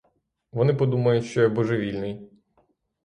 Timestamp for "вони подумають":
0.51-1.25